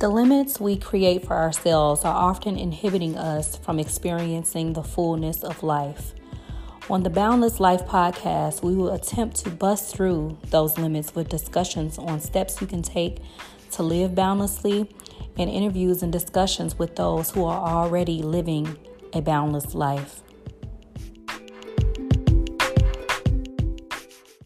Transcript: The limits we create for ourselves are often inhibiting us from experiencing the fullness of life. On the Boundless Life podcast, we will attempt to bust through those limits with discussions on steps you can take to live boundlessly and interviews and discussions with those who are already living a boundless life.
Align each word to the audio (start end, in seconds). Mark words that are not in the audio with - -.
The 0.00 0.08
limits 0.08 0.58
we 0.58 0.78
create 0.78 1.26
for 1.26 1.36
ourselves 1.36 2.06
are 2.06 2.14
often 2.14 2.56
inhibiting 2.56 3.18
us 3.18 3.56
from 3.56 3.78
experiencing 3.78 4.72
the 4.72 4.82
fullness 4.82 5.44
of 5.44 5.62
life. 5.62 6.14
On 6.88 7.02
the 7.02 7.10
Boundless 7.10 7.60
Life 7.60 7.84
podcast, 7.84 8.62
we 8.62 8.74
will 8.74 8.94
attempt 8.94 9.36
to 9.44 9.50
bust 9.50 9.94
through 9.94 10.38
those 10.48 10.78
limits 10.78 11.14
with 11.14 11.28
discussions 11.28 11.98
on 11.98 12.18
steps 12.18 12.62
you 12.62 12.66
can 12.66 12.80
take 12.80 13.18
to 13.72 13.82
live 13.82 14.14
boundlessly 14.14 14.88
and 15.36 15.50
interviews 15.50 16.02
and 16.02 16.10
discussions 16.10 16.78
with 16.78 16.96
those 16.96 17.32
who 17.32 17.44
are 17.44 17.68
already 17.68 18.22
living 18.22 18.78
a 19.12 19.20
boundless 19.20 19.74
life. 19.74 20.22